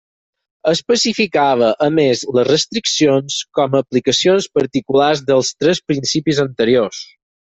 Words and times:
Especificava, 0.69 1.67
a 1.87 1.89
més, 1.97 2.23
les 2.37 2.47
restriccions 2.47 3.37
com 3.59 3.77
a 3.79 3.83
aplicacions 3.85 4.49
particulars 4.61 5.23
dels 5.31 5.55
tres 5.65 5.83
principis 5.93 6.43
anteriors. 6.49 7.05